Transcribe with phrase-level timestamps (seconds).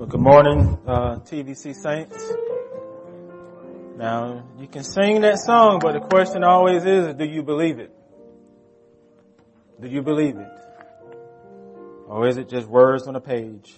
[0.00, 2.32] Well, good morning, uh, TVC Saints.
[3.98, 7.94] Now, you can sing that song, but the question always is, do you believe it?
[9.78, 10.48] Do you believe it?
[12.06, 13.74] Or is it just words on a page?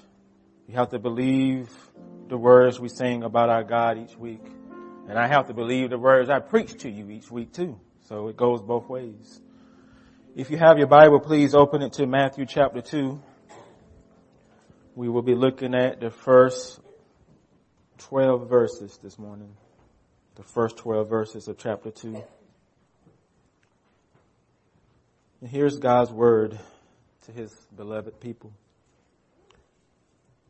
[0.68, 1.68] You have to believe
[2.28, 4.46] the words we sing about our God each week.
[5.08, 7.80] And I have to believe the words I preach to you each week too.
[8.02, 9.40] So it goes both ways.
[10.36, 13.20] If you have your Bible, please open it to Matthew chapter 2.
[14.94, 16.78] We will be looking at the first
[17.96, 19.56] 12 verses this morning.
[20.34, 22.22] The first 12 verses of chapter 2.
[25.40, 26.58] And here's God's word
[27.24, 28.52] to his beloved people.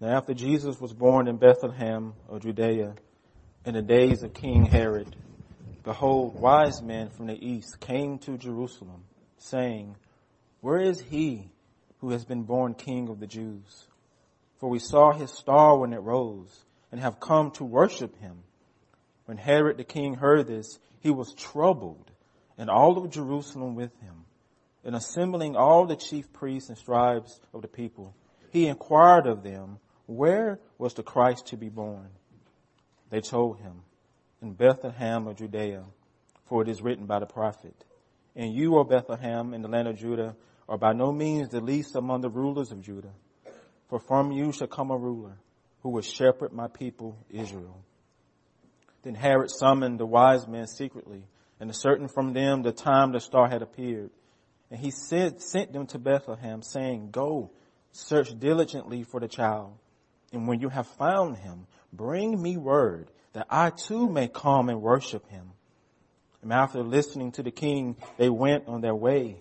[0.01, 2.97] Now after Jesus was born in Bethlehem of Judea
[3.65, 5.15] in the days of King Herod,
[5.85, 9.05] behold, wise men from the east came to Jerusalem
[9.39, 9.95] saying,
[10.61, 11.53] where is he
[12.01, 13.87] who has been born king of the Jews?
[14.63, 18.45] For we saw his star when it rose and have come to worship him.
[19.25, 22.13] When Herod the king heard this, he was troubled
[22.57, 24.25] and all of Jerusalem with him.
[24.85, 28.15] And assembling all the chief priests and scribes of the people,
[28.53, 32.11] he inquired of them, where was the Christ to be born?
[33.11, 33.83] They told him,
[34.41, 35.83] in Bethlehem of Judea,
[36.47, 37.85] for it is written by the prophet,
[38.37, 40.37] and you, O Bethlehem, in the land of Judah,
[40.69, 43.15] are by no means the least among the rulers of Judah.
[43.93, 45.37] For from you shall come a ruler
[45.83, 47.85] who will shepherd my people Israel.
[49.03, 51.25] Then Herod summoned the wise men secretly
[51.61, 54.09] and ascertained from them the time the star had appeared.
[54.71, 57.51] And he sent, sent them to Bethlehem saying, go,
[57.91, 59.75] search diligently for the child.
[60.33, 64.81] And when you have found him, bring me word that I too may come and
[64.81, 65.51] worship him.
[66.41, 69.37] And after listening to the king, they went on their way.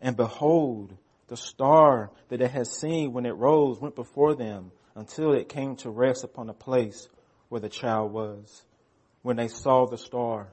[0.00, 0.96] And behold,
[1.28, 5.76] the star that they had seen when it rose went before them until it came
[5.76, 7.08] to rest upon the place
[7.48, 8.64] where the child was.
[9.22, 10.48] When they saw the star,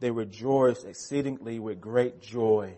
[0.00, 2.74] they rejoiced exceedingly with great joy.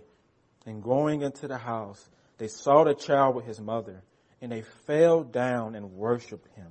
[0.64, 2.08] And going into the house,
[2.38, 4.02] they saw the child with his mother,
[4.40, 6.68] and they fell down and worshiped him.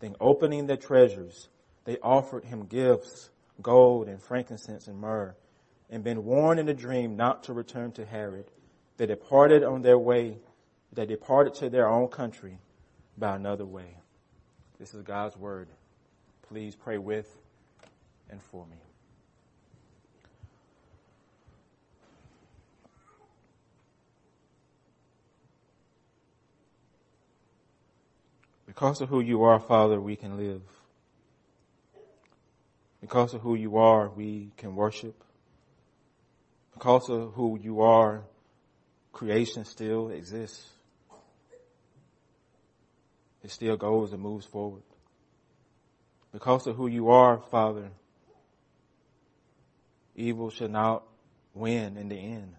[0.00, 1.48] Then opening their treasures,
[1.84, 5.34] they offered him gifts, gold and frankincense and myrrh,
[5.90, 8.50] and been warned in a dream not to return to Herod
[8.98, 10.36] they departed on their way.
[10.92, 12.58] They departed to their own country
[13.16, 13.96] by another way.
[14.78, 15.68] This is God's word.
[16.48, 17.26] Please pray with
[18.28, 18.76] and for me.
[28.66, 30.62] Because of who you are, Father, we can live.
[33.00, 35.22] Because of who you are, we can worship.
[36.74, 38.22] Because of who you are,
[39.12, 40.64] creation still exists.
[43.42, 44.82] It still goes and moves forward.
[46.32, 47.88] Because of who you are, Father,
[50.14, 51.04] evil shall not
[51.54, 52.54] win in the end.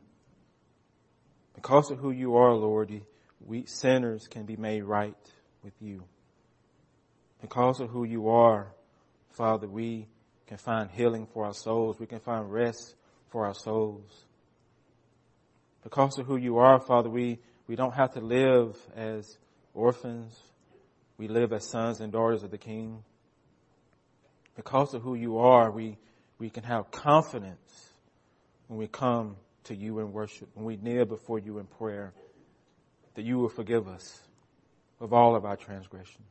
[1.53, 3.01] Because of who you are, Lord,
[3.45, 5.15] we sinners can be made right
[5.63, 6.03] with you.
[7.41, 8.67] Because of who you are,
[9.31, 10.07] Father, we
[10.47, 11.99] can find healing for our souls.
[11.99, 12.95] We can find rest
[13.29, 14.25] for our souls.
[15.89, 19.39] Because of who you are, Father, we, we don't have to live as
[19.73, 20.39] orphans.
[21.17, 23.03] We live as sons and daughters of the King.
[24.55, 25.97] Because of who you are, we,
[26.37, 27.89] we can have confidence
[28.67, 32.13] when we come to you in worship, when we kneel before you in prayer,
[33.15, 34.21] that you will forgive us
[34.99, 36.27] of all of our transgressions.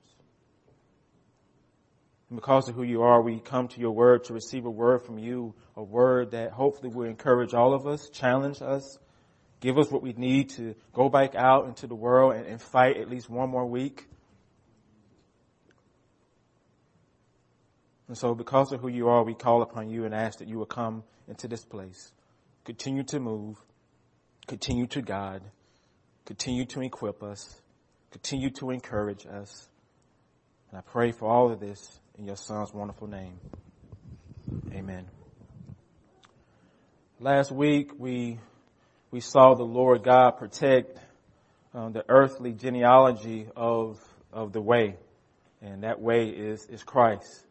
[2.31, 5.03] And because of who you are, we come to your word to receive a word
[5.03, 9.01] from you, a word that hopefully will encourage all of us, challenge us,
[9.61, 12.97] Give us what we need to go back out into the world and, and fight
[12.97, 14.07] at least one more week.
[18.07, 20.59] And so because of who you are, we call upon you and ask that you
[20.59, 22.13] will come into this place.
[22.65, 23.57] Continue to move.
[24.47, 25.43] Continue to guide.
[26.25, 27.61] Continue to equip us.
[28.11, 29.69] Continue to encourage us.
[30.71, 33.39] And I pray for all of this in your son's wonderful name.
[34.73, 35.07] Amen.
[37.21, 38.39] Last week we
[39.11, 40.99] we saw the Lord God protect
[41.75, 43.99] um, the earthly genealogy of
[44.33, 44.97] of the way,
[45.63, 47.45] and that way is is Christ.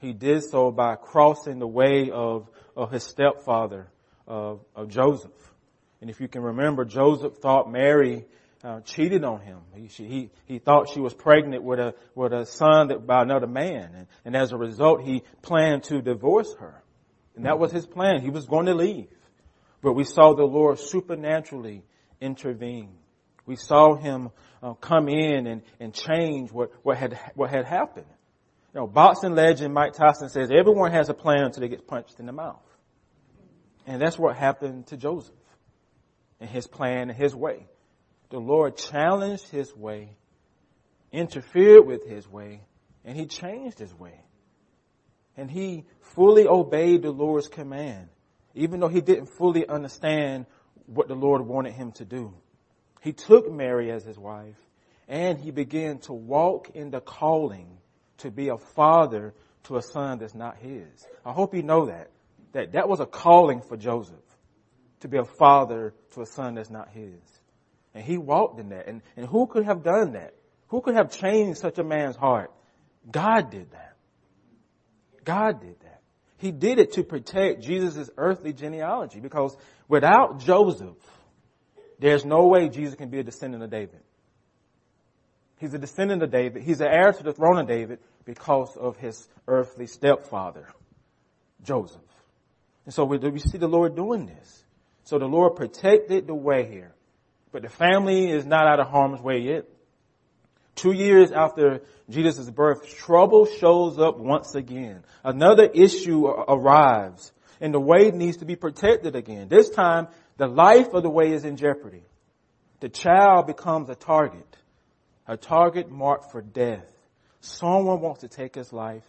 [0.00, 3.88] He did so by crossing the way of of his stepfather
[4.28, 5.32] of, of Joseph.
[6.00, 8.24] And if you can remember, Joseph thought Mary
[8.62, 9.58] uh, cheated on him.
[9.74, 13.22] He, she, he, he thought she was pregnant with a, with a son that, by
[13.22, 13.90] another man.
[13.94, 16.82] And, and as a result, he planned to divorce her.
[17.34, 18.20] And that was his plan.
[18.20, 19.08] He was going to leave.
[19.80, 21.84] But we saw the Lord supernaturally
[22.20, 22.96] intervene
[23.46, 24.30] We saw him
[24.62, 28.06] uh, come in and, and change what, what had, what had happened.
[28.74, 32.20] You know, boxing legend Mike Tyson says everyone has a plan until they get punched
[32.20, 32.60] in the mouth.
[33.86, 35.34] And that's what happened to Joseph
[36.40, 37.66] and his plan and his way.
[38.30, 40.10] The Lord challenged his way,
[41.10, 42.60] interfered with his way,
[43.04, 44.20] and he changed his way.
[45.38, 48.08] And he fully obeyed the Lord's command,
[48.54, 50.46] even though he didn't fully understand
[50.86, 52.34] what the Lord wanted him to do.
[53.00, 54.56] He took Mary as his wife
[55.06, 57.78] and he began to walk in the calling
[58.18, 59.34] to be a father
[59.64, 61.06] to a son that's not his.
[61.24, 62.10] I hope you know that.
[62.52, 64.16] That that was a calling for Joseph.
[65.00, 67.20] To be a father to a son that's not his.
[67.94, 68.88] And he walked in that.
[68.88, 70.34] And, and who could have done that?
[70.68, 72.52] Who could have changed such a man's heart?
[73.10, 73.96] God did that.
[75.24, 75.87] God did that.
[76.38, 79.56] He did it to protect Jesus' earthly genealogy because
[79.88, 80.96] without Joseph,
[81.98, 84.00] there's no way Jesus can be a descendant of David.
[85.58, 86.62] He's a descendant of David.
[86.62, 90.68] He's the heir to the throne of David because of his earthly stepfather,
[91.64, 92.00] Joseph.
[92.84, 94.64] And so we, we see the Lord doing this.
[95.04, 96.94] So the Lord protected the way here.
[97.50, 99.64] But the family is not out of harm's way yet.
[100.78, 105.02] Two years after Jesus' birth, trouble shows up once again.
[105.24, 109.48] Another issue arrives and the way needs to be protected again.
[109.48, 112.04] This time, the life of the way is in jeopardy.
[112.78, 114.46] The child becomes a target
[115.28, 116.90] a target marked for death.
[117.40, 119.04] Someone wants to take his life.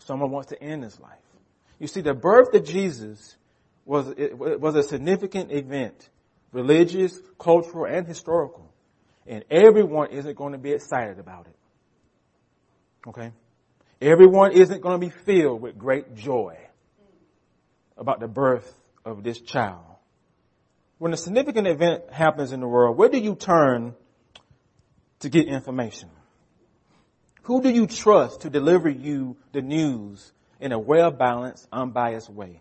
[0.00, 1.18] Someone wants to end his life.
[1.78, 3.34] You see, the birth of Jesus
[3.86, 6.10] was, was a significant event,
[6.52, 8.70] religious, cultural, and historical.
[9.26, 11.56] And everyone isn't going to be excited about it.
[13.08, 13.32] Okay?
[14.00, 16.58] Everyone isn't going to be filled with great joy
[17.96, 18.72] about the birth
[19.04, 19.84] of this child.
[20.98, 23.94] When a significant event happens in the world, where do you turn
[25.20, 26.10] to get information?
[27.42, 32.60] Who do you trust to deliver you the news in a well-balanced, unbiased way?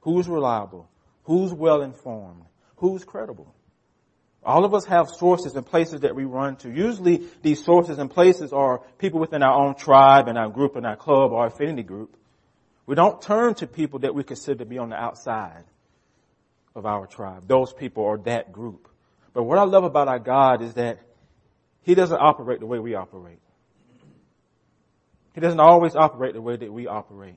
[0.00, 0.88] Who's reliable?
[1.24, 2.44] Who's well-informed?
[2.76, 3.54] Who's credible?
[4.44, 6.70] All of us have sources and places that we run to.
[6.70, 10.86] Usually these sources and places are people within our own tribe and our group and
[10.86, 12.16] our club or affinity group.
[12.86, 15.64] We don't turn to people that we consider to be on the outside
[16.74, 17.46] of our tribe.
[17.46, 18.88] Those people or that group.
[19.34, 21.00] But what I love about our God is that
[21.82, 23.38] he doesn't operate the way we operate.
[25.34, 27.34] He doesn't always operate the way that we operate.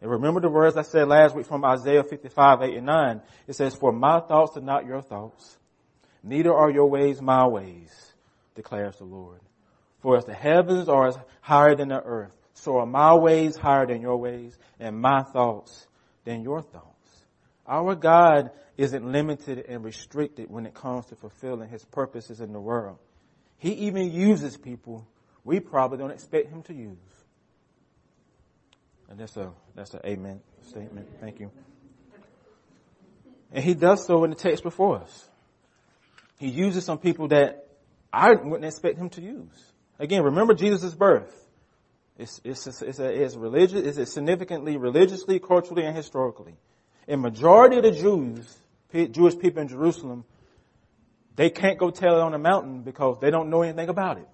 [0.00, 3.20] And remember the words I said last week from Isaiah 55, 8 and 9.
[3.46, 5.56] It says, For my thoughts are not your thoughts,
[6.22, 8.12] neither are your ways my ways,
[8.54, 9.40] declares the Lord.
[10.00, 14.00] For as the heavens are higher than the earth, so are my ways higher than
[14.00, 15.86] your ways, and my thoughts
[16.24, 16.88] than your thoughts.
[17.66, 22.60] Our God isn't limited and restricted when it comes to fulfilling his purposes in the
[22.60, 22.98] world.
[23.58, 25.06] He even uses people
[25.44, 26.96] we probably don't expect him to use.
[29.08, 31.08] And that's a, that's an amen statement.
[31.20, 31.50] Thank you.
[33.52, 35.28] And he does so in the text before us.
[36.42, 37.68] He uses some people that
[38.12, 39.72] I wouldn't expect him to use.
[40.00, 41.32] Again, remember Jesus' birth.
[42.18, 46.56] It's, it's, it's, a, it's religious, it's significantly religiously, culturally, and historically.
[47.06, 48.58] A majority of the Jews,
[48.92, 50.24] Jewish people in Jerusalem,
[51.36, 54.28] they can't go tell it on the mountain because they don't know anything about it.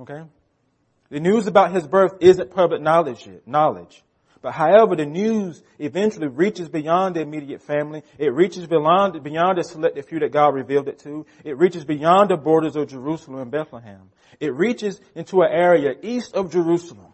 [0.00, 0.24] Okay?
[1.10, 4.02] The news about his birth isn't public knowledge yet, knowledge.
[4.40, 8.02] But however, the news eventually reaches beyond the immediate family.
[8.18, 11.26] It reaches beyond, beyond the selected few that God revealed it to.
[11.44, 14.10] It reaches beyond the borders of Jerusalem and Bethlehem.
[14.38, 17.12] It reaches into an area east of Jerusalem,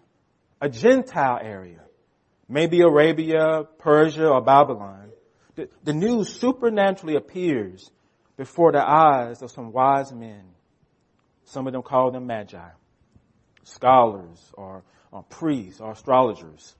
[0.60, 1.80] a Gentile area.
[2.46, 5.10] Maybe Arabia, Persia, or Babylon.
[5.54, 7.90] The, the news supernaturally appears
[8.36, 10.42] before the eyes of some wise men.
[11.44, 12.68] Some of them call them magi,
[13.62, 16.74] scholars or, or priests or astrologers.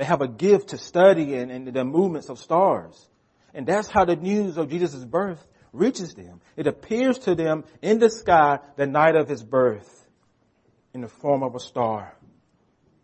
[0.00, 3.06] They have a gift to study and, and the movements of stars.
[3.52, 6.40] And that's how the news of Jesus' birth reaches them.
[6.56, 10.08] It appears to them in the sky the night of his birth
[10.94, 12.16] in the form of a star.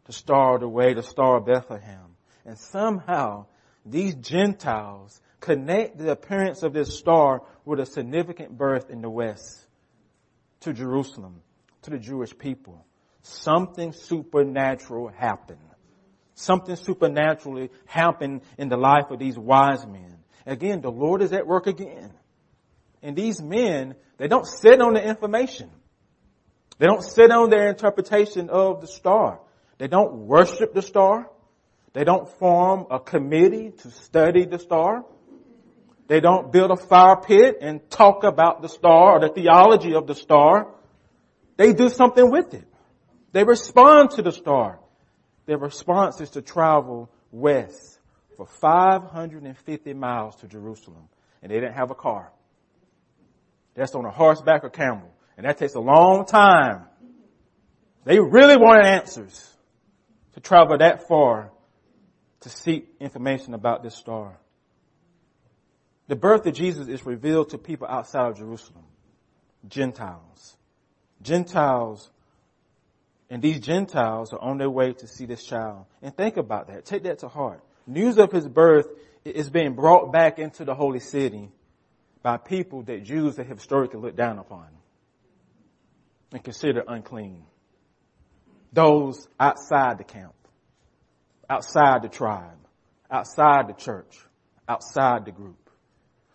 [0.07, 2.17] The star of the way, the star of Bethlehem.
[2.47, 3.45] And somehow
[3.85, 9.67] these Gentiles connect the appearance of this star with a significant birth in the West
[10.61, 11.43] to Jerusalem,
[11.83, 12.87] to the Jewish people.
[13.21, 15.59] Something supernatural happened.
[16.37, 20.19] Something supernaturally happened in the life of these wise men.
[20.45, 22.13] Again, the Lord is at work again.
[23.03, 25.71] And these men, they don't sit on the information.
[26.79, 29.41] They don't sit on their interpretation of the star.
[29.79, 31.31] They don't worship the star.
[31.95, 35.07] They don't form a committee to study the star.
[36.07, 40.07] They don't build a fire pit and talk about the star or the theology of
[40.07, 40.69] the star.
[41.57, 42.69] They do something with it.
[43.33, 44.81] They respond to the star.
[45.47, 47.99] Their response is to travel west
[48.37, 51.09] for 550 miles to Jerusalem.
[51.43, 52.33] And they didn't have a car.
[53.75, 55.11] That's on a horseback or camel.
[55.37, 56.85] And that takes a long time.
[58.05, 59.57] They really wanted answers
[60.35, 61.51] to travel that far
[62.41, 64.39] to seek information about this star.
[66.09, 68.85] The birth of Jesus is revealed to people outside of Jerusalem.
[69.67, 70.57] Gentiles.
[71.21, 72.11] Gentiles,
[73.29, 75.87] and these Gentiles are on their way to see this child.
[76.01, 76.85] And think about that.
[76.85, 77.63] Take that to heart.
[77.87, 78.87] News of his birth
[79.25, 81.51] is being brought back into the holy city
[82.23, 84.69] by people that Jews have historically looked down upon
[86.33, 87.45] and considered unclean.
[88.73, 90.35] Those outside the camp,
[91.49, 92.59] outside the tribe,
[93.11, 94.17] outside the church,
[94.69, 95.71] outside the group.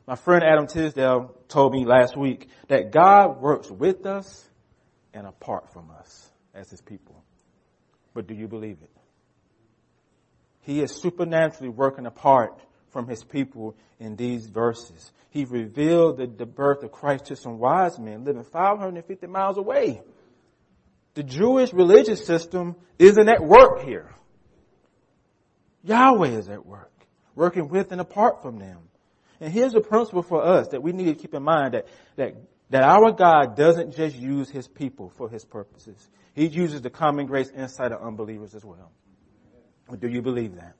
[0.07, 4.50] My friend Adam Tisdale told me last week that God works with us
[5.13, 7.24] and apart from us as his people.
[8.13, 8.89] But do you believe it?
[10.62, 12.60] He is supernaturally working apart
[12.91, 15.12] from his people in these verses.
[15.29, 20.01] He revealed the, the birth of Christ to some wise men living 550 miles away.
[21.13, 24.13] The Jewish religious system isn't at work here.
[25.84, 26.91] Yahweh is at work,
[27.36, 28.77] working with and apart from them.
[29.39, 32.36] And here's a principle for us that we need to keep in mind that, that,
[32.70, 36.10] that our God doesn't just use his people for his purposes.
[36.33, 38.91] He uses the common grace inside of unbelievers as well.
[40.00, 40.75] Do you believe that?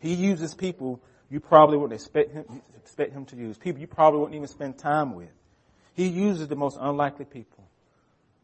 [0.00, 1.00] He uses people
[1.30, 2.44] you probably wouldn't expect him,
[2.76, 3.56] expect him to use.
[3.56, 5.30] People you probably wouldn't even spend time with.
[5.94, 7.64] He uses the most unlikely people.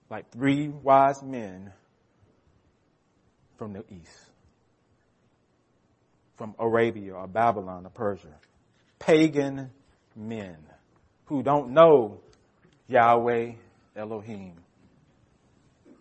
[0.09, 1.73] Like three wise men
[3.59, 4.31] from the east
[6.41, 8.35] from Arabia or Babylon or Persia.
[8.99, 9.71] Pagan
[10.17, 10.57] men
[11.27, 12.23] who don't know
[12.89, 13.53] Yahweh
[13.95, 14.55] Elohim.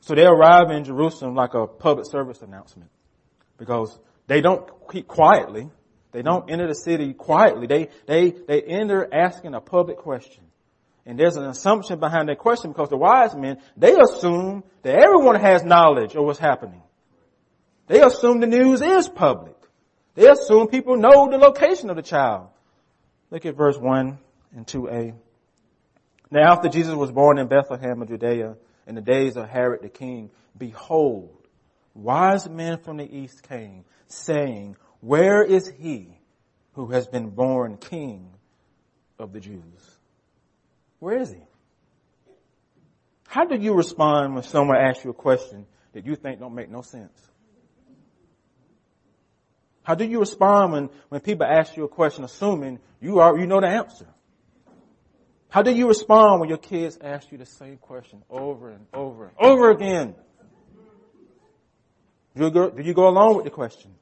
[0.09, 2.89] So they arrive in Jerusalem like a public service announcement
[3.59, 5.69] because they don't keep quietly.
[6.13, 7.67] They don't enter the city quietly.
[7.67, 10.45] They, they, they enter asking a public question.
[11.05, 15.39] And there's an assumption behind that question because the wise men, they assume that everyone
[15.39, 16.81] has knowledge of what's happening.
[17.85, 19.57] They assume the news is public.
[20.15, 22.47] They assume people know the location of the child.
[23.29, 24.17] Look at verse 1
[24.55, 25.13] and 2a.
[26.31, 28.55] Now after Jesus was born in Bethlehem of Judea
[28.89, 31.48] in the days of Herod the king, behold,
[31.93, 36.19] wise men from the east came saying, where is he
[36.74, 38.31] who has been born king
[39.19, 39.98] of the Jews?
[40.98, 41.43] Where is he?
[43.27, 46.72] How do you respond when someone asks you a question that you think don't make
[46.72, 47.22] no sense?
[49.84, 53.46] How do you respond when, when people ask you a question assuming you are, you
[53.46, 54.08] know the answer?
[55.50, 59.25] How do you respond when your kids ask you the same question over and over
[59.25, 60.15] and over again?
[62.36, 63.96] Do you go, do you go along with the question?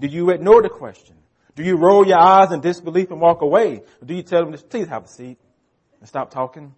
[0.00, 1.16] Do you ignore the question?
[1.54, 3.82] Do you roll your eyes in disbelief and walk away?
[4.02, 5.38] Or do you tell them, please have a seat
[6.00, 6.74] and stop talking?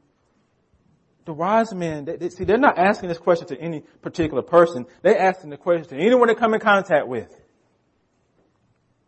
[1.24, 4.86] The wise men, they, they, see, they're not asking this question to any particular person.
[5.02, 7.32] They're asking the question to anyone they come in contact with.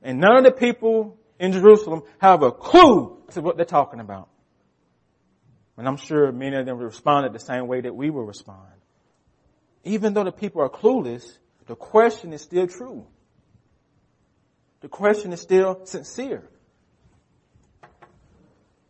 [0.00, 4.28] And none of the people in Jerusalem have a clue to what they're talking about.
[5.76, 8.68] And I'm sure many of them responded the same way that we will respond.
[9.82, 11.24] Even though the people are clueless,
[11.66, 13.06] the question is still true.
[14.80, 16.48] The question is still sincere.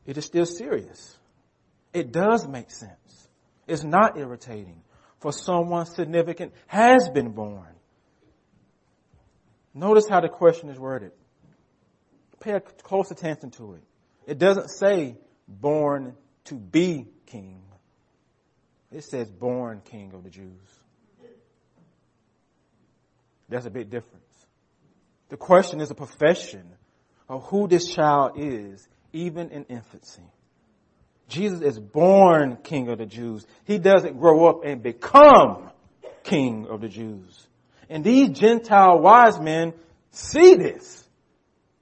[0.06, 1.16] It is still serious.
[1.92, 3.28] It does make sense.
[3.66, 4.82] It's not irritating
[5.20, 7.74] for someone significant has been born.
[9.72, 11.12] Notice how the question is worded.
[12.40, 13.82] Pay close attention to it.
[14.26, 15.16] It doesn't say
[15.48, 16.14] born
[16.44, 17.62] to be king.
[18.92, 20.50] It says born king of the Jews.
[23.48, 24.22] That's a big difference.
[25.28, 26.64] The question is a profession
[27.28, 30.22] of who this child is, even in infancy.
[31.28, 33.46] Jesus is born king of the Jews.
[33.64, 35.70] He doesn't grow up and become
[36.22, 37.46] king of the Jews.
[37.88, 39.72] And these Gentile wise men
[40.10, 41.06] see this,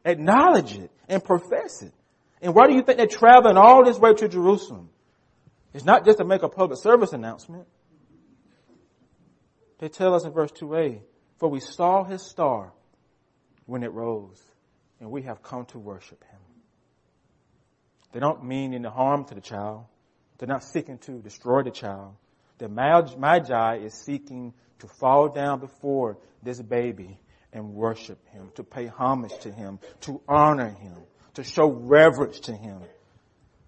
[0.05, 1.93] acknowledge it, and profess it.
[2.43, 4.91] And why do you think they're traveling all this way to Jerusalem?
[5.73, 7.67] It's not just to make a public service announcement.
[9.79, 11.01] They tell us in verse 2a,
[11.39, 12.73] for we saw his star
[13.67, 14.43] when it rose,
[15.01, 16.41] and we have come to worship him.
[18.13, 19.85] They don't mean any harm to the child.
[20.39, 22.15] They're not seeking to destroy the child.
[22.59, 27.19] The Magi is seeking to fall down before this baby
[27.53, 30.97] and worship him, to pay homage to him, to honor him,
[31.35, 32.81] to show reverence to him.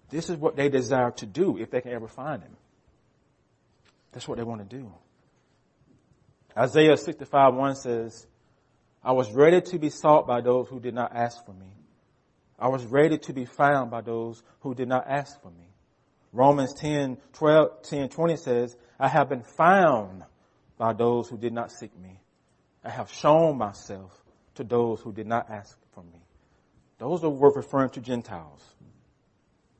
[0.09, 2.55] This is what they desire to do if they can ever find him.
[4.11, 4.91] That's what they want to do.
[6.57, 8.27] Isaiah 65 1 says,
[9.03, 11.67] I was ready to be sought by those who did not ask for me.
[12.57, 15.67] I was ready to be found by those who did not ask for me.
[16.31, 20.23] Romans 10, 12, 10, 20 says, I have been found
[20.77, 22.19] by those who did not seek me.
[22.83, 24.11] I have shown myself
[24.55, 26.24] to those who did not ask for me.
[26.97, 28.61] Those are referring to Gentiles.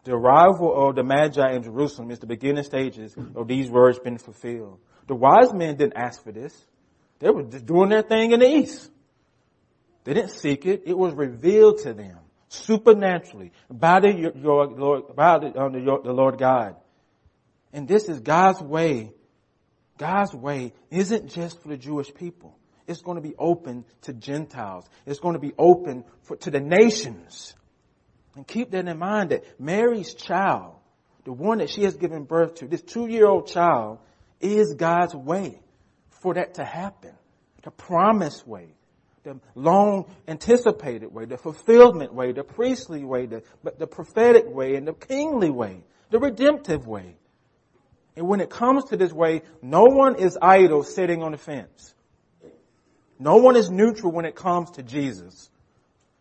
[0.04, 4.18] The arrival of the Magi in Jerusalem is the beginning stages of these words being
[4.18, 4.80] fulfilled.
[5.08, 6.54] The wise men didn't ask for this.
[7.20, 8.90] They were just doing their thing in the east.
[10.04, 10.84] They didn't seek it.
[10.86, 12.20] It was revealed to them
[12.50, 16.76] supernaturally by the, your, Lord, by the, uh, the, the Lord God.
[17.74, 19.12] And this is God's way.
[19.98, 22.58] God's way isn't just for the Jewish people.
[22.88, 24.88] It's going to be open to Gentiles.
[25.06, 27.56] It's going to be open for, to the nations.
[28.36, 30.76] And keep that in mind that Mary's child,
[31.24, 34.00] the one that she has given birth to, this two-year-old child,
[34.40, 35.60] is God's way
[36.10, 37.14] for that to happen.
[37.64, 38.76] The promised way,
[39.24, 43.42] the long anticipated way, the fulfillment way, the priestly way, the,
[43.80, 47.18] the prophetic way, and the kingly way, the redemptive way.
[48.16, 51.94] And when it comes to this way, no one is idle sitting on the fence.
[53.20, 55.50] No one is neutral when it comes to Jesus.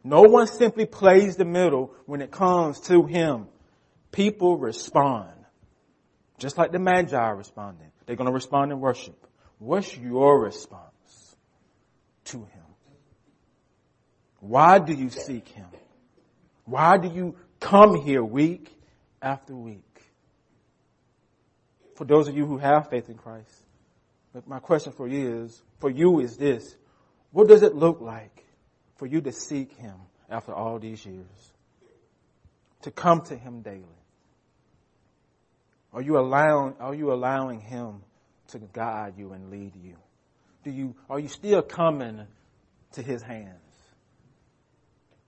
[0.03, 3.47] No one simply plays the middle when it comes to Him.
[4.13, 5.31] People respond.
[6.39, 7.91] Just like the Magi responded.
[8.07, 9.17] They're going to respond in worship.
[9.59, 11.37] What's your response
[12.27, 12.63] to Him?
[14.41, 15.67] Why do you seek Him?
[16.67, 18.71] Why do you come here week
[19.23, 19.81] after week?
[21.97, 23.51] For those of you who have faith in Christ,
[24.47, 26.77] my question for you is, for you is this.
[27.35, 28.45] What does it look like
[28.95, 29.97] for you to seek Him
[30.31, 31.53] after all these years?
[32.83, 33.83] To come to Him daily?
[35.93, 38.03] Are you allowing, are you allowing Him
[38.51, 39.97] to guide you and lead you?
[40.63, 42.25] Do you, are you still coming
[42.93, 43.59] to His hands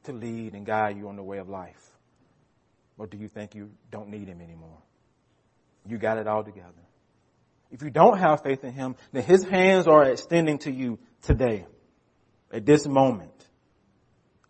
[0.05, 1.91] to lead and guide you on the way of life?
[2.99, 4.79] Or do you think you don't need Him anymore?
[5.85, 6.71] You got it all together.
[7.73, 11.67] If you don't have faith in Him, then His hands are extending to you today
[12.53, 13.31] at this moment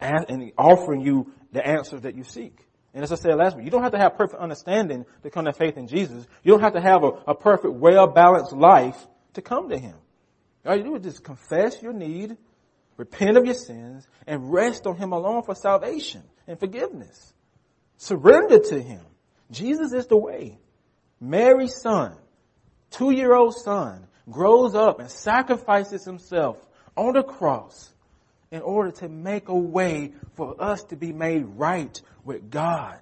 [0.00, 2.58] and offering you the answers that you seek.
[2.94, 5.44] And as I said last week, you don't have to have perfect understanding to come
[5.44, 6.26] to faith in Jesus.
[6.42, 8.96] You don't have to have a, a perfect, well-balanced life
[9.34, 9.94] to come to Him.
[10.64, 12.36] All you do is just confess your need,
[12.96, 17.32] repent of your sins, and rest on Him alone for salvation and forgiveness.
[17.98, 19.02] Surrender to Him.
[19.50, 20.58] Jesus is the way.
[21.20, 22.16] Mary's son,
[22.90, 26.58] two-year-old son, grows up and sacrifices himself
[26.96, 27.92] on the cross
[28.50, 32.98] in order to make a way for us to be made right with God.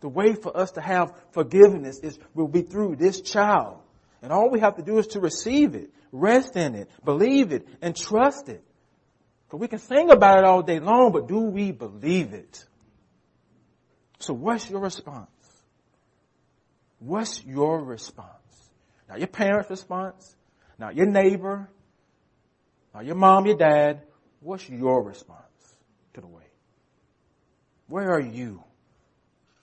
[0.00, 3.78] The way for us to have forgiveness is will be through this child.
[4.22, 7.66] And all we have to do is to receive it, rest in it, believe it,
[7.82, 8.62] and trust it.
[9.46, 12.64] Because we can sing about it all day long, but do we believe it?
[14.18, 15.28] So what's your response?
[16.98, 18.30] What's your response?
[19.08, 20.34] Not your parents' response,
[20.78, 21.68] not your neighbor,
[22.94, 24.02] not your mom, your dad.
[24.40, 25.40] What's your response
[26.14, 26.44] to the way?
[27.88, 28.62] Where are you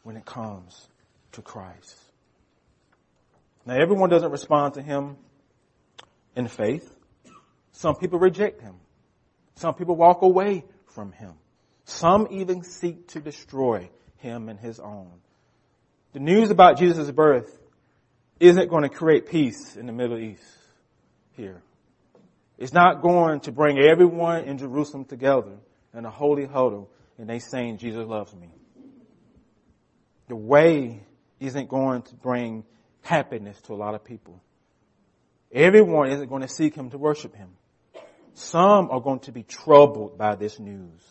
[0.04, 0.88] when it comes
[1.34, 1.96] to Christ?
[3.65, 5.15] Now everyone doesn't respond to Him
[6.36, 6.94] in faith.
[7.72, 8.76] Some people reject Him.
[9.56, 11.34] Some people walk away from Him.
[11.86, 15.12] Some even seek to destroy Him and His own.
[16.13, 17.58] The news about Jesus' birth
[18.39, 20.44] isn't going to create peace in the Middle East
[21.38, 21.62] here.
[22.62, 25.58] It's not going to bring everyone in Jerusalem together
[25.95, 28.50] in a holy huddle and they saying Jesus loves me.
[30.28, 31.02] The way
[31.39, 32.63] isn't going to bring
[33.02, 34.39] happiness to a lot of people.
[35.52, 37.50] Everyone isn't going to seek him to worship him.
[38.36, 41.02] Some are going to be troubled by this news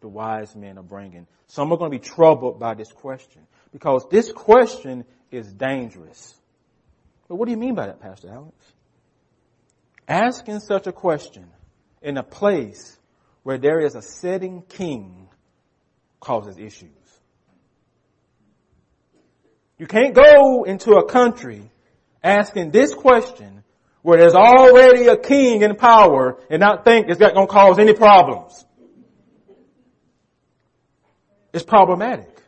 [0.00, 1.28] the wise men are bringing.
[1.46, 3.42] Some are going to be troubled by this question
[3.72, 6.34] because this question is dangerous.
[7.28, 8.72] But what do you mean by that, Pastor Alex?
[10.08, 11.46] Asking such a question
[12.00, 12.96] in a place
[13.42, 15.28] where there is a setting king
[16.20, 16.90] causes issues.
[19.78, 21.70] You can't go into a country
[22.22, 23.62] asking this question
[24.02, 27.78] where there's already a king in power and not think it's not going to cause
[27.78, 28.64] any problems.
[31.52, 32.40] It's problematic.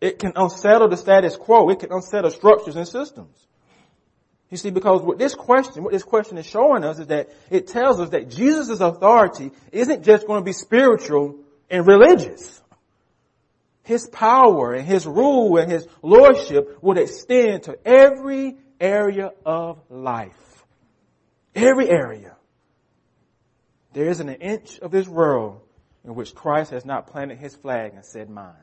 [0.00, 1.68] It can unsettle the status quo.
[1.68, 3.46] It can unsettle structures and systems.
[4.50, 7.68] You see, because what this question, what this question is showing us is that it
[7.68, 11.36] tells us that Jesus' authority isn't just going to be spiritual
[11.70, 12.60] and religious.
[13.84, 20.64] His power and His rule and His lordship would extend to every area of life.
[21.54, 22.36] Every area.
[23.92, 25.60] There isn't an inch of this world
[26.04, 28.54] in which Christ has not planted His flag and said mine.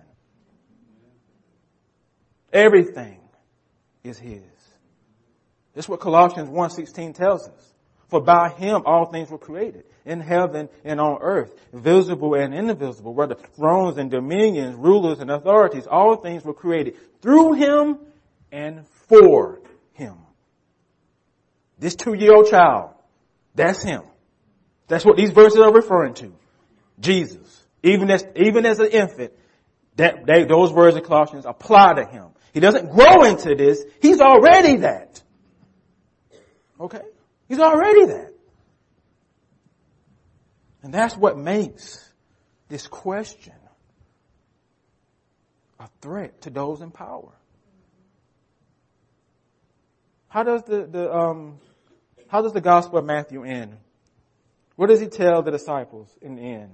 [2.51, 3.19] Everything
[4.03, 4.41] is His.
[5.77, 7.73] That's what Colossians 1.16 tells us.
[8.07, 13.13] For by him all things were created, in heaven and on earth, visible and invisible,
[13.13, 17.99] whether thrones and dominions, rulers and authorities, all things were created through him
[18.51, 19.61] and for
[19.93, 20.15] him.
[21.77, 22.95] This two-year-old child,
[23.53, 24.01] that's him.
[24.87, 26.33] That's what these verses are referring to.
[26.99, 27.65] Jesus.
[27.83, 29.31] Even as, even as an infant,
[29.97, 32.29] that, those words in Colossians apply to him.
[32.51, 33.83] He doesn't grow into this.
[34.01, 35.21] He's already that.
[36.79, 37.01] Okay?
[37.47, 38.33] He's already that.
[40.83, 42.07] And that's what makes
[42.69, 43.53] this question
[45.79, 47.33] a threat to those in power.
[50.29, 51.59] How does the, the um,
[52.27, 53.77] how does the Gospel of Matthew end?
[54.75, 56.71] What does he tell the disciples in the end?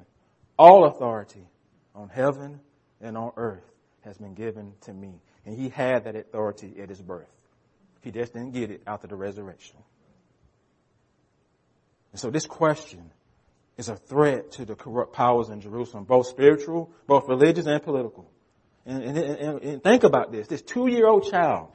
[0.57, 1.47] All authority
[1.95, 2.59] on heaven
[3.01, 3.63] and on earth
[4.01, 5.21] has been given to me.
[5.45, 7.29] And he had that authority at his birth.
[8.01, 9.77] He just didn't get it after the resurrection.
[12.13, 13.11] And so this question
[13.75, 18.29] is a threat to the corrupt powers in Jerusalem, both spiritual, both religious and political.
[18.85, 20.47] And, and, and, and think about this.
[20.47, 21.69] This two-year-old child,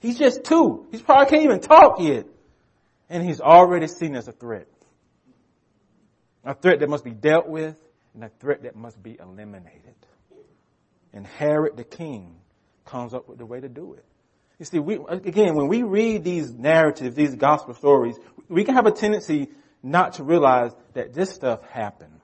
[0.00, 0.86] he's just two.
[0.90, 2.26] He probably can't even talk yet.
[3.10, 4.68] And he's already seen as a threat.
[6.44, 7.76] A threat that must be dealt with
[8.14, 9.94] and a threat that must be eliminated.
[11.12, 12.36] And Herod the king
[12.86, 14.04] comes up with the way to do it.
[14.60, 18.84] You see, we, again, when we read these narratives, these gospel stories, we can have
[18.84, 19.48] a tendency
[19.82, 22.20] not to realize that this stuff happened.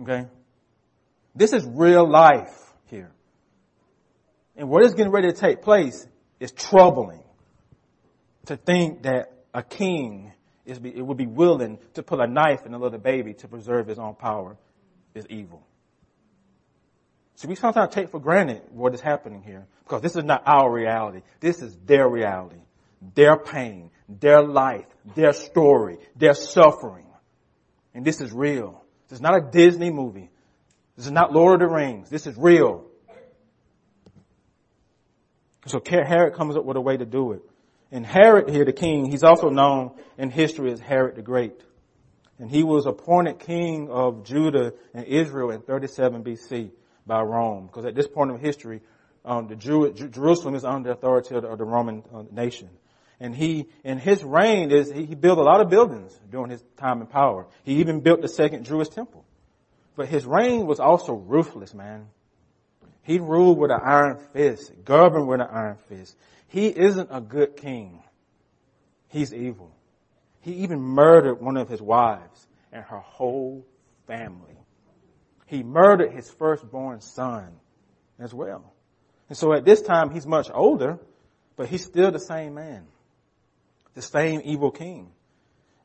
[0.00, 0.26] Okay?
[1.34, 3.12] This is real life here.
[4.56, 6.08] And what is getting ready to take place
[6.40, 7.22] is troubling.
[8.46, 10.32] To think that a king
[10.64, 13.88] is it would be willing to put a knife in a little baby to preserve
[13.88, 14.56] his own power
[15.14, 15.66] is evil.
[17.36, 20.72] So we sometimes take for granted what is happening here because this is not our
[20.72, 21.20] reality.
[21.40, 22.60] This is their reality,
[23.14, 27.06] their pain, their life, their story, their suffering.
[27.94, 28.82] And this is real.
[29.08, 30.30] This is not a Disney movie.
[30.96, 32.08] This is not Lord of the Rings.
[32.08, 32.86] This is real.
[35.66, 37.42] So Herod comes up with a way to do it.
[37.92, 41.60] And Herod here, the king, he's also known in history as Herod the Great.
[42.38, 46.70] And he was appointed king of Judah and Israel in 37 BC
[47.06, 47.66] by Rome.
[47.66, 48.80] Because at this point of history,
[49.24, 52.70] um, the Jew, Jerusalem is under the authority of the, of the Roman uh, nation.
[53.18, 56.62] And he, in his reign, is he, he built a lot of buildings during his
[56.76, 57.46] time in power.
[57.64, 59.24] He even built the second Jewish temple.
[59.96, 62.08] But his reign was also ruthless, man.
[63.02, 66.16] He ruled with an iron fist, governed with an iron fist.
[66.48, 68.02] He isn't a good king.
[69.08, 69.72] He's evil.
[70.40, 73.64] He even murdered one of his wives and her whole
[74.06, 74.55] family.
[75.46, 77.52] He murdered his firstborn son
[78.18, 78.72] as well.
[79.28, 80.98] And so at this time, he's much older,
[81.56, 82.86] but he's still the same man.
[83.94, 85.10] The same evil king.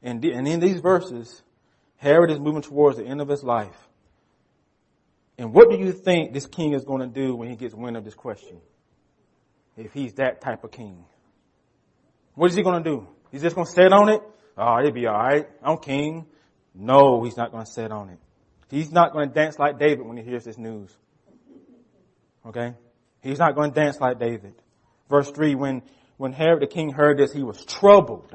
[0.04, 1.41] And, and in these verses,
[1.97, 3.78] Herod is moving towards the end of his life.
[5.38, 7.97] And what do you think this king is going to do when he gets wind
[7.97, 8.60] of this question?
[9.78, 11.06] If he's that type of king.
[12.36, 13.08] What is he going to do?
[13.32, 14.21] He's just going to sit on it?
[14.58, 15.47] Oh, it'll be alright.
[15.63, 16.26] I'm king.
[16.74, 18.19] No, he's not going to sit on it.
[18.71, 20.89] He's not going to dance like David when he hears this news.
[22.45, 22.73] Okay?
[23.21, 24.53] He's not going to dance like David.
[25.10, 25.81] Verse 3, when,
[26.15, 28.34] when Herod the king heard this, he was troubled.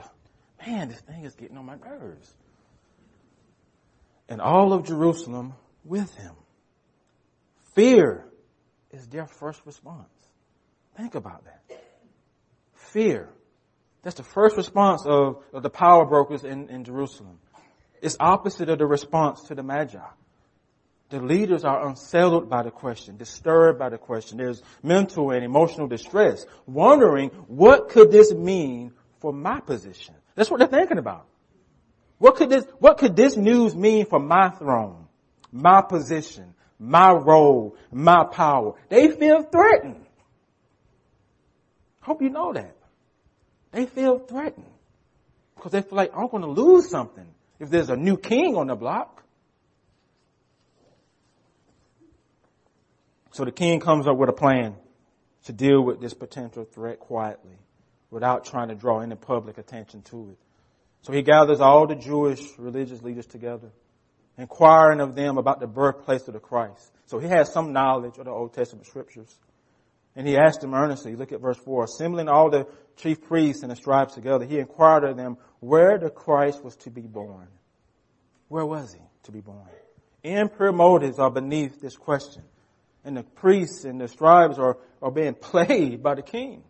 [0.64, 2.30] Man, this thing is getting on my nerves.
[4.28, 6.34] And all of Jerusalem with him.
[7.74, 8.26] Fear
[8.90, 10.08] is their first response.
[10.98, 11.80] Think about that.
[12.74, 13.30] Fear.
[14.02, 17.38] That's the first response of, of the power brokers in, in Jerusalem.
[18.02, 19.98] It's opposite of the response to the Magi.
[21.08, 24.38] The leaders are unsettled by the question, disturbed by the question.
[24.38, 30.14] There's mental and emotional distress, wondering what could this mean for my position?
[30.34, 31.26] That's what they're thinking about.
[32.18, 35.06] What could this, what could this news mean for my throne,
[35.52, 38.74] my position, my role, my power?
[38.88, 40.06] They feel threatened.
[42.00, 42.76] Hope you know that.
[43.72, 44.66] They feel threatened
[45.54, 47.26] because they feel like I'm going to lose something
[47.60, 49.22] if there's a new king on the block.
[53.36, 54.76] So the king comes up with a plan
[55.44, 57.58] to deal with this potential threat quietly.
[58.10, 60.38] without trying to draw any public attention to it.
[61.02, 63.68] So he gathers all the Jewish religious leaders together,
[64.38, 66.92] inquiring of them about the birthplace of the Christ.
[67.04, 69.34] So he has some knowledge of the Old Testament scriptures.
[70.14, 73.70] And he asked them earnestly, look at verse 4, assembling all the chief priests and
[73.70, 77.48] the scribes together, he inquired of them where the Christ was to be born.
[78.48, 79.68] Where was he to be born?
[80.22, 82.44] Impure motives are beneath this question.
[83.06, 86.64] And the priests and the scribes are, are being played by the king.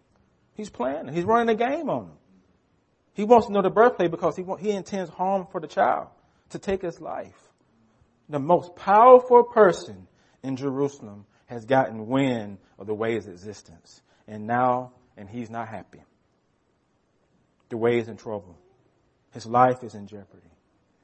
[0.55, 1.09] He's playing.
[1.09, 2.17] He's running a game on them.
[3.15, 6.09] He wants to know the birthplace because he, want, he intends harm for the child
[6.51, 7.35] to take his life.
[8.29, 10.07] The most powerful person
[10.43, 14.03] in Jerusalem has gotten wind of the way's existence.
[14.29, 16.03] And now, and he's not happy.
[17.71, 18.59] The way is in trouble.
[19.33, 20.51] His life is in jeopardy.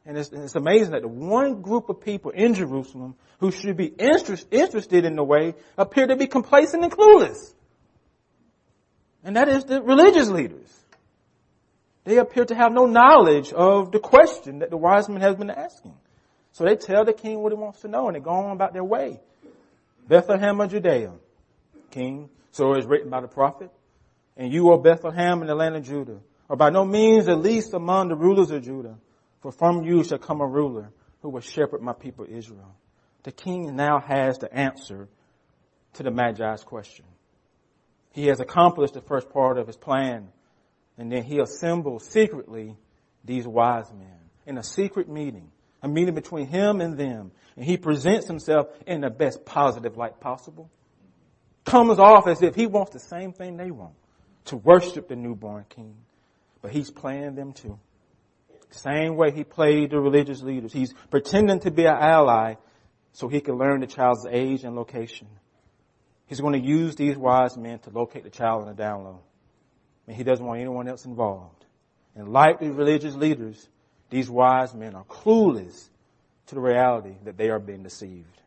[0.04, 3.86] And it's, it's, amazing that the one group of people in Jerusalem who should be
[3.86, 7.54] interest, interested in the way appear to be complacent and clueless.
[9.22, 10.68] And that is the religious leaders.
[12.04, 15.50] They appear to have no knowledge of the question that the wise man has been
[15.50, 15.94] asking.
[16.50, 18.72] So they tell the king what he wants to know and they go on about
[18.72, 19.20] their way.
[20.08, 21.12] Bethlehem of Judea,
[21.92, 23.70] king, so is written by the prophet.
[24.36, 26.18] And you, O Bethlehem in the land of Judah,
[26.50, 28.96] are by no means the least among the rulers of Judah,
[29.42, 32.74] for from you shall come a ruler who will shepherd my people Israel.
[33.24, 35.08] The king now has the answer
[35.94, 37.04] to the Magi's question.
[38.12, 40.28] He has accomplished the first part of his plan,
[40.96, 42.76] and then he assembles secretly
[43.24, 45.50] these wise men in a secret meeting,
[45.82, 50.20] a meeting between him and them, and he presents himself in the best positive light
[50.20, 50.70] possible.
[51.64, 53.94] Comes off as if he wants the same thing they want,
[54.46, 55.96] to worship the newborn king.
[56.60, 57.78] But he's playing them too.
[58.72, 60.72] Same way he played the religious leaders.
[60.72, 62.54] He's pretending to be an ally
[63.12, 65.28] so he can learn the child's age and location.
[66.26, 69.20] He's going to use these wise men to locate the child in the down low.
[70.06, 71.64] And he doesn't want anyone else involved.
[72.14, 73.68] And like the religious leaders,
[74.10, 75.88] these wise men are clueless
[76.46, 78.40] to the reality that they are being deceived.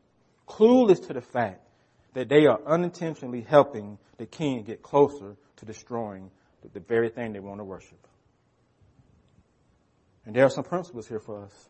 [0.48, 1.62] Clueless to the fact
[2.14, 6.32] that they are unintentionally helping the king get closer to destroying
[6.74, 8.08] the very thing they want to worship.
[10.26, 11.70] And there are some principles here for us.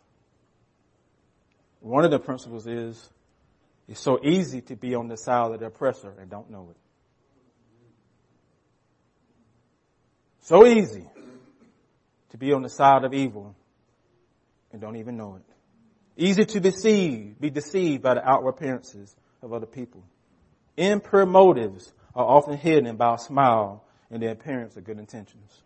[1.82, 3.10] One of the principles is
[3.88, 6.78] it's so easy to be on the side of the oppressor and don't know it.
[10.41, 11.06] So easy
[12.30, 13.56] to be on the side of evil
[14.72, 15.44] and don't even know it.
[16.18, 20.04] Easy to deceive, be deceived by the outward appearances of other people.
[20.78, 25.62] Impure motives are often hidden by a smile and the appearance of good intentions.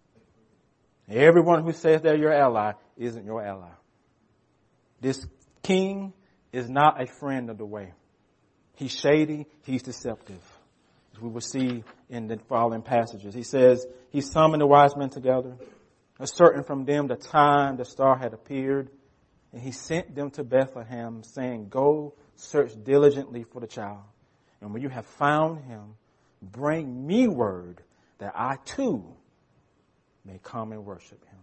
[1.10, 3.72] Everyone who says they're your ally isn't your ally.
[5.02, 5.26] This
[5.64, 6.14] king
[6.52, 7.94] is not a friend of the way.
[8.76, 10.42] He's shady, he's deceptive.
[11.14, 13.34] As we will see in the following passages.
[13.34, 15.56] He says, he summoned the wise men together,
[16.20, 18.90] ascertain from them the time the star had appeared,
[19.52, 24.04] and he sent them to Bethlehem, saying, Go search diligently for the child.
[24.62, 25.96] And when you have found him,
[26.42, 27.82] bring me word
[28.20, 29.06] that I too
[30.26, 31.40] may come and worship him.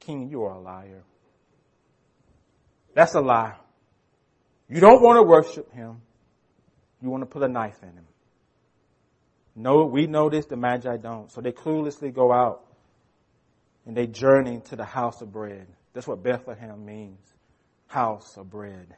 [0.00, 1.02] King, you are a liar.
[2.94, 3.54] That's a lie.
[4.68, 6.00] You don't want to worship him.
[7.02, 8.06] You want to put a knife in him.
[9.54, 11.30] No, we know this, the Magi don't.
[11.30, 12.66] So they cluelessly go out
[13.86, 15.66] and they journey to the house of bread.
[15.92, 17.20] That's what Bethlehem means.
[17.86, 18.94] House of bread.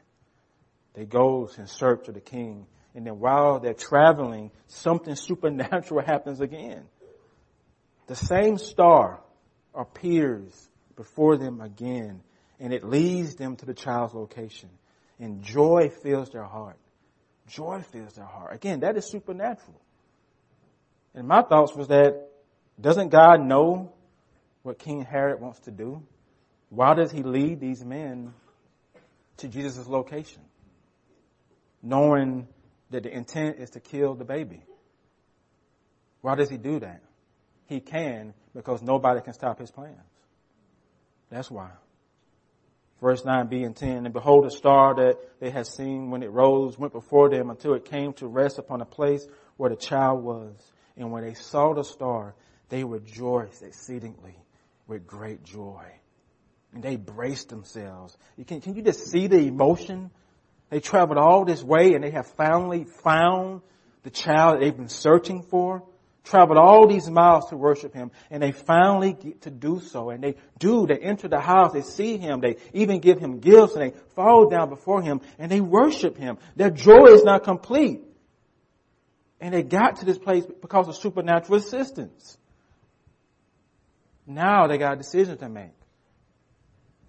[0.94, 2.66] They go in search of the king.
[2.94, 6.84] And then while they're traveling, something supernatural happens again.
[8.08, 9.20] The same star
[9.74, 12.22] appears before them again
[12.58, 14.70] and it leads them to the child's location.
[15.20, 16.78] And joy fills their heart.
[17.46, 18.54] Joy fills their heart.
[18.54, 19.80] Again, that is supernatural.
[21.14, 22.28] And my thoughts was that
[22.80, 23.92] doesn't God know
[24.62, 26.02] what King Herod wants to do?
[26.70, 28.32] Why does he lead these men
[29.38, 30.42] to Jesus' location?
[31.82, 32.48] Knowing
[32.90, 34.62] that the intent is to kill the baby.
[36.20, 37.02] Why does he do that?
[37.68, 39.96] He can because nobody can stop his plans.
[41.30, 41.70] That's why.
[43.00, 46.76] Verse 9b and 10, and behold a star that they had seen when it rose
[46.76, 49.24] went before them until it came to rest upon a place
[49.56, 50.56] where the child was.
[50.96, 52.34] And when they saw the star,
[52.70, 54.34] they rejoiced exceedingly
[54.88, 55.84] with great joy.
[56.74, 58.16] And they braced themselves.
[58.36, 60.10] You can, can you just see the emotion?
[60.70, 63.62] They traveled all this way and they have finally found
[64.02, 65.84] the child they've been searching for.
[66.28, 70.10] Traveled all these miles to worship him and they finally get to do so.
[70.10, 73.72] And they do, they enter the house, they see him, they even give him gifts
[73.74, 76.36] and they fall down before him and they worship him.
[76.54, 78.02] Their joy is not complete.
[79.40, 82.36] And they got to this place because of supernatural assistance.
[84.26, 85.72] Now they got a decision to make.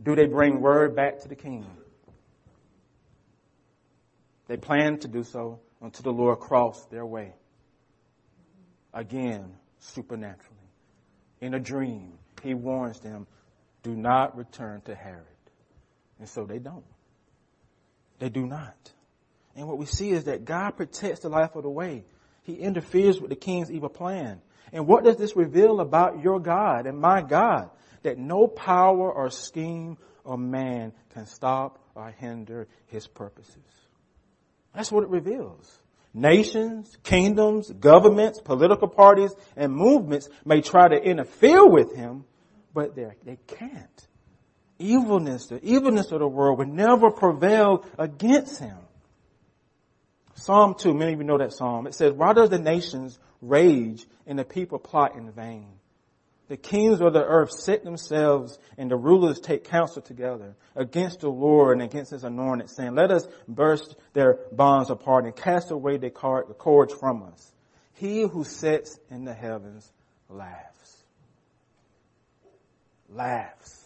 [0.02, 1.66] Do they bring word back to the king?
[4.48, 7.34] They plan to do so until the Lord crossed their way.
[8.94, 10.56] Again, supernaturally.
[11.42, 13.28] In a dream, he warns them,
[13.84, 15.26] do not return to Herod.
[16.20, 16.84] And so they don't.
[18.20, 18.92] They do not.
[19.56, 22.04] And what we see is that God protects the life of the way.
[22.44, 24.42] He interferes with the king's evil plan.
[24.72, 27.70] And what does this reveal about your God and my God?
[28.04, 33.58] That no power or scheme or man can stop or hinder his purposes.
[34.74, 35.70] That's what it reveals.
[36.14, 42.26] Nations, kingdoms, governments, political parties, and movements may try to interfere with him,
[42.74, 44.08] but they can't.
[44.80, 48.78] Evilness, the evilness of the world would never prevail against him.
[50.36, 51.86] Psalm 2, many of you know that psalm.
[51.86, 55.79] It says, why does the nations rage and the people plot in vain?
[56.50, 61.30] The kings of the earth set themselves and the rulers take counsel together against the
[61.30, 65.98] Lord and against his anointed, saying, let us burst their bonds apart and cast away
[65.98, 67.54] the cords from us.
[67.94, 69.92] He who sits in the heavens
[70.28, 71.04] laughs.
[73.10, 73.86] Laughs.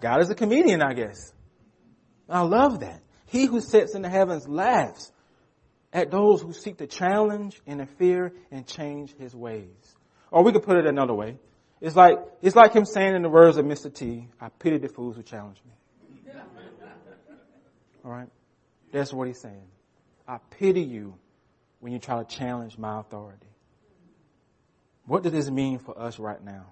[0.00, 1.32] God is a comedian, I guess.
[2.28, 3.00] I love that.
[3.26, 5.12] He who sits in the heavens laughs
[5.92, 9.96] at those who seek to challenge, interfere, and change his ways.
[10.30, 11.38] Or we could put it another way.
[11.80, 13.92] It's like, it's like him saying in the words of Mr.
[13.92, 16.32] T, I pity the fools who challenge me.
[18.04, 18.28] Alright?
[18.92, 19.66] That's what he's saying.
[20.26, 21.14] I pity you
[21.80, 23.46] when you try to challenge my authority.
[25.06, 26.66] What does this mean for us right now?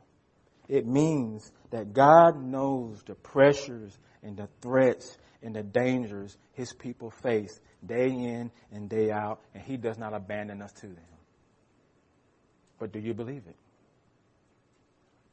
[0.68, 7.11] It means that God knows the pressures and the threats and the dangers his people
[7.11, 10.96] face day in and day out, and he does not abandon us to them.
[12.79, 13.57] But do you believe it?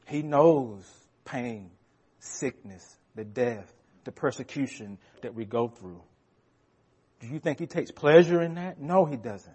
[0.06, 0.84] He knows
[1.24, 1.70] pain,
[2.18, 3.72] sickness, the death,
[4.04, 6.02] the persecution that we go through.
[7.20, 8.80] Do you think he takes pleasure in that?
[8.80, 9.54] No, he doesn't.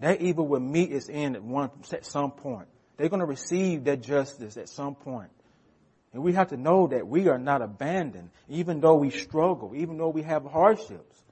[0.00, 2.66] That evil will meet its end at one, at some point.
[2.96, 5.30] They're going to receive their justice at some point.
[6.14, 9.98] And we have to know that we are not abandoned, even though we struggle, even
[9.98, 11.22] though we have hardships.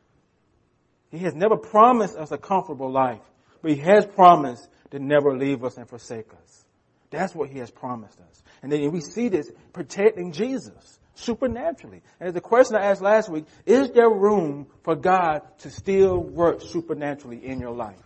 [1.12, 3.21] He has never promised us a comfortable life,
[3.62, 6.64] but He has promised to never leave us and forsake us.
[7.11, 8.42] That's what He has promised us.
[8.61, 12.03] And then we see this protecting Jesus supernaturally.
[12.18, 16.61] And the question I asked last week, is there room for God to still work
[16.61, 18.03] supernaturally in your life?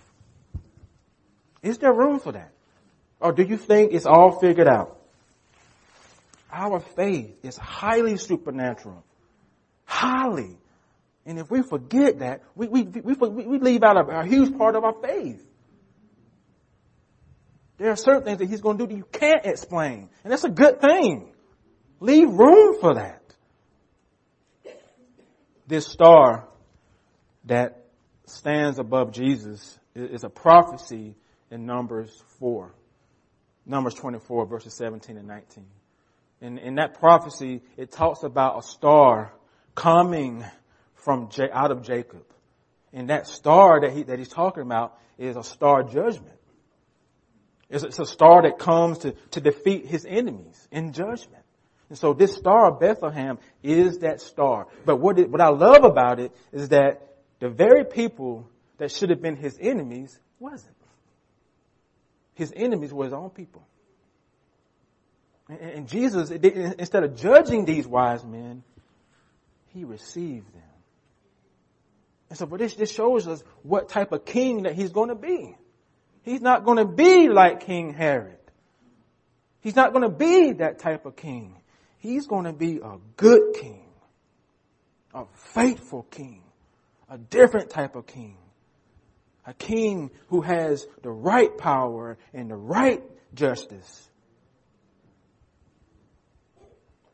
[1.63, 2.53] Is there room for that?
[3.19, 4.96] Or do you think it's all figured out?
[6.57, 9.05] Our faith is highly supernatural.
[9.85, 10.57] Highly.
[11.27, 14.75] And if we forget that, we, we, we, we leave out a, a huge part
[14.75, 15.47] of our faith.
[17.77, 20.09] There are certain things that he's going to do that you can't explain.
[20.25, 21.35] And that's a good thing.
[22.01, 23.23] Leave room for that.
[25.67, 26.49] This star
[27.45, 27.85] that
[28.25, 31.17] stands above Jesus is a prophecy
[31.51, 32.73] in Numbers 4.
[33.67, 35.67] Numbers 24 verses 17 and 19
[36.41, 39.33] in, in that prophecy, it talks about a star
[39.75, 40.45] coming
[40.95, 42.25] from J, out of Jacob.
[42.93, 46.37] And that star that he, that he's talking about is a star judgment.
[47.69, 51.43] It's, it's a star that comes to, to defeat his enemies in judgment.
[51.89, 54.67] And so this star of Bethlehem is that star.
[54.85, 59.11] But what, it, what I love about it is that the very people that should
[59.11, 60.75] have been his enemies wasn't.
[62.35, 63.67] His enemies were his own people.
[65.49, 68.65] And Jesus, instead of judging these wise men,
[69.69, 70.63] he received them.
[72.29, 75.15] And so, but this, this shows us what type of king that he's going to
[75.15, 75.55] be.
[76.23, 78.39] He's not going to be like King Herod.
[79.61, 81.57] He's not going to be that type of king.
[81.99, 83.85] He's going to be a good king,
[85.15, 86.43] a faithful king,
[87.09, 88.37] a different type of king,
[89.47, 93.03] a king who has the right power and the right
[93.35, 94.09] justice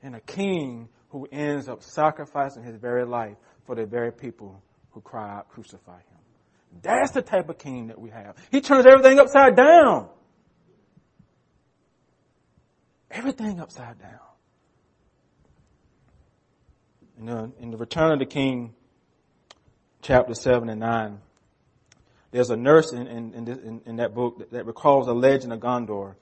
[0.03, 3.37] and a king who ends up sacrificing his very life
[3.67, 6.19] for the very people who cry out, crucify him.
[6.83, 8.37] That's the type of king that we have.
[8.51, 10.09] He turns everything upside down.
[13.11, 14.19] Everything upside down.
[17.19, 18.73] In the, in the Return of the King,
[20.01, 21.19] chapter 7 and 9,
[22.31, 25.61] there's a nurse in, in, in, in that book that, that recalls a legend of
[25.61, 26.15] Gondor.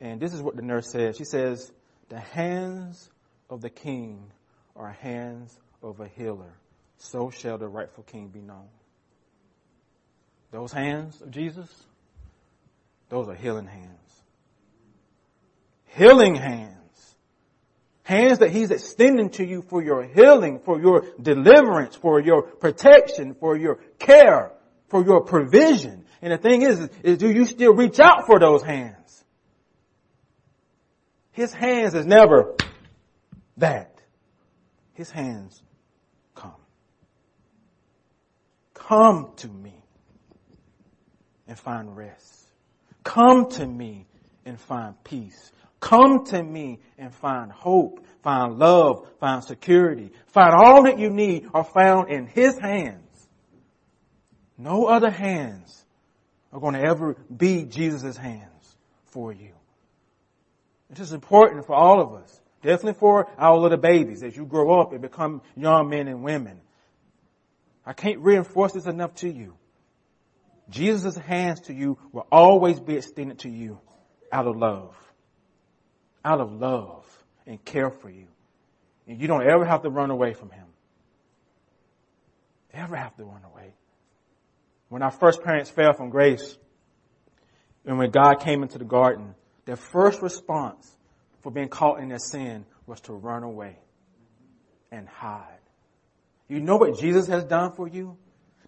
[0.00, 1.16] And this is what the nurse says.
[1.16, 1.72] She says,
[2.10, 3.10] the hands
[3.48, 4.30] of the king
[4.74, 6.52] are hands of a healer.
[6.98, 8.68] So shall the rightful king be known.
[10.50, 11.68] Those hands of Jesus,
[13.08, 13.90] those are healing hands.
[15.86, 16.72] healing hands.
[18.02, 23.34] Hands that He's extending to you for your healing, for your deliverance, for your protection,
[23.34, 24.52] for your care,
[24.88, 26.04] for your provision.
[26.22, 29.24] And the thing is, is do you still reach out for those hands?
[31.32, 32.54] His hands is never
[33.56, 33.92] that.
[34.94, 35.62] His hands
[36.34, 36.54] come.
[38.74, 39.74] Come to me
[41.46, 42.46] and find rest.
[43.04, 44.06] Come to me
[44.44, 45.52] and find peace.
[45.80, 51.46] Come to me and find hope, find love, find security, find all that you need
[51.52, 53.02] are found in His hands.
[54.56, 55.84] No other hands
[56.52, 58.76] are going to ever be Jesus' hands
[59.06, 59.52] for you.
[60.88, 62.40] This is important for all of us.
[62.66, 66.60] Definitely for our little babies as you grow up and become young men and women.
[67.86, 69.54] I can't reinforce this enough to you.
[70.68, 73.78] Jesus' hands to you will always be extended to you
[74.32, 74.96] out of love.
[76.24, 77.06] Out of love
[77.46, 78.26] and care for you.
[79.06, 80.66] And you don't ever have to run away from Him.
[82.74, 83.74] Ever have to run away.
[84.88, 86.58] When our first parents fell from grace,
[87.84, 89.36] and when God came into the garden,
[89.66, 90.95] their first response
[91.46, 93.78] for being caught in their sin was to run away
[94.90, 95.60] and hide.
[96.48, 98.16] You know what Jesus has done for you?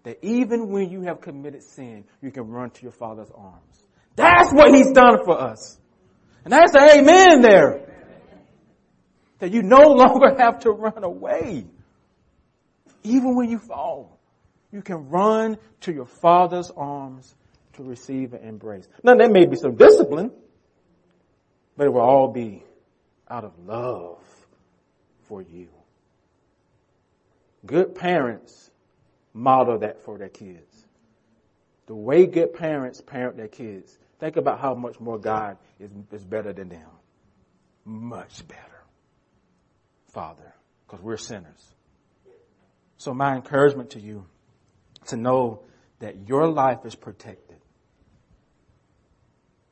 [0.03, 3.83] That even when you have committed sin, you can run to your Father's arms.
[4.15, 5.77] That's what He's done for us.
[6.45, 7.81] And that's an amen there.
[9.39, 11.65] That you no longer have to run away.
[13.03, 14.17] Even when you fall,
[14.71, 17.35] you can run to your Father's arms
[17.73, 18.87] to receive and embrace.
[19.03, 20.31] Now there may be some discipline,
[21.75, 22.63] but it will all be
[23.29, 24.17] out of love
[25.23, 25.67] for you.
[27.65, 28.71] Good parents
[29.33, 30.85] model that for their kids.
[31.85, 36.23] The way good parents parent their kids, think about how much more God is, is
[36.23, 36.89] better than them.
[37.85, 38.61] Much better.
[40.13, 40.53] Father,
[40.85, 41.73] because we're sinners.
[42.97, 44.25] So my encouragement to you
[45.07, 45.63] to know
[45.99, 47.57] that your life is protected.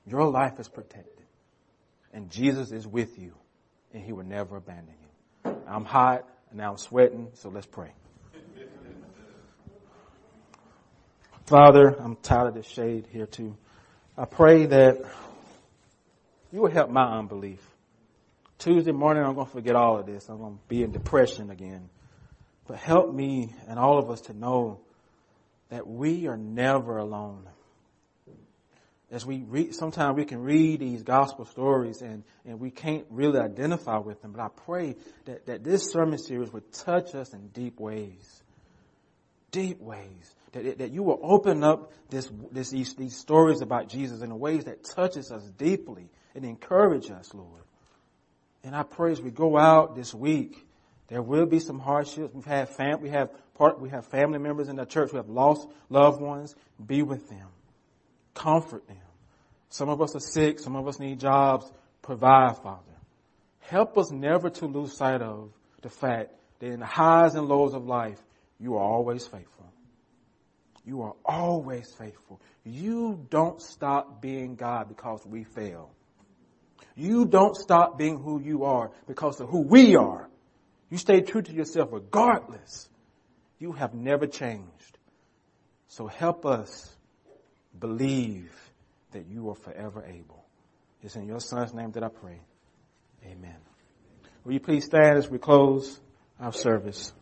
[0.06, 1.26] Your life is protected.
[2.14, 3.34] And Jesus is with you
[3.94, 5.56] and he will never abandon you.
[5.68, 7.92] I'm hot and now I'm sweating, so let's pray.
[11.46, 13.56] Father, I'm tired of the shade here too.
[14.18, 14.98] I pray that
[16.52, 17.62] you will help my unbelief.
[18.60, 20.28] Tuesday morning, I'm going to forget all of this.
[20.28, 21.90] I'm going to be in depression again.
[22.68, 24.80] But help me and all of us to know
[25.70, 27.48] that we are never alone
[29.10, 33.40] as we read, sometimes we can read these gospel stories and, and we can't really
[33.40, 34.34] identify with them.
[34.34, 34.96] But I pray
[35.26, 38.44] that, that this sermon series would touch us in deep ways.
[39.52, 40.36] Deep ways.
[40.52, 44.66] That, that you will open up this, this, these, these stories about Jesus in ways
[44.66, 47.64] that touches us deeply and encourage us, Lord.
[48.64, 50.66] And I pray as we go out this week,
[51.08, 52.34] there will be some hardships.
[52.34, 55.30] We've had fam- we have part, we have family members in the church who have
[55.30, 56.54] lost loved ones.
[56.86, 57.48] Be with them
[58.38, 58.98] Comfort them.
[59.70, 60.60] Some of us are sick.
[60.60, 61.72] Some of us need jobs.
[62.04, 62.84] Provide, Father.
[63.62, 65.50] Help us never to lose sight of
[65.82, 68.22] the fact that in the highs and lows of life,
[68.60, 69.66] you are always faithful.
[70.86, 72.40] You are always faithful.
[72.64, 75.90] You don't stop being God because we fail.
[76.96, 80.30] You don't stop being who you are because of who we are.
[80.90, 82.88] You stay true to yourself regardless.
[83.60, 84.98] You have never changed.
[85.88, 86.96] So help us
[87.80, 88.52] believe
[89.12, 90.46] that you are forever able.
[91.02, 92.40] It's in your son's name that I pray.
[93.26, 93.56] Amen.
[94.44, 96.00] Will you please stand as we close
[96.40, 97.14] our service?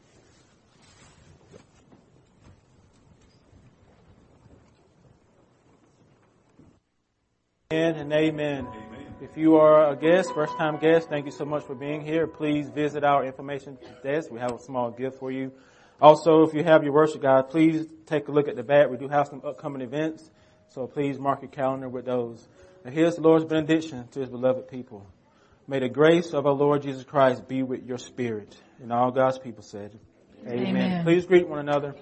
[7.71, 8.67] Amen and amen.
[8.67, 9.15] amen.
[9.21, 12.27] If you are a guest, first time guest, thank you so much for being here.
[12.27, 14.29] Please visit our information desk.
[14.29, 15.51] We have a small gift for you.
[15.99, 18.89] Also, if you have your worship guide, please take a look at the back.
[18.89, 20.29] We do have some upcoming events.
[20.75, 22.45] So please mark your calendar with those.
[22.83, 25.07] And here's the Lord's benediction to his beloved people.
[25.69, 28.53] May the grace of our Lord Jesus Christ be with your spirit.
[28.81, 29.97] And all God's people said,
[30.45, 30.67] Amen.
[30.67, 31.03] Amen.
[31.05, 31.95] Please greet one another.